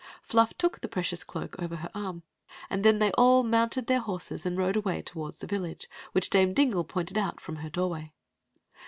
Fluff 0.23 0.57
took 0.57 0.79
the 0.79 0.87
precious 0.87 1.23
cloak 1.23 1.61
over 1.61 1.75
her 1.75 1.91
arm, 1.93 2.23
and 2.71 2.83
then 2.83 2.97
they 2.97 3.11
all 3.11 3.43
mounted 3.43 3.85
their 3.85 3.99
horses 3.99 4.47
and 4.47 4.57
rode 4.57 4.75
away 4.75 5.03
toward 5.03 5.35
the 5.35 5.45
village, 5.45 5.87
which 6.11 6.31
Dame 6.31 6.55
Dingle 6.55 6.83
pointed 6.85 7.19
out 7.19 7.39
from 7.39 7.57
her 7.57 7.69
doorway. 7.69 8.11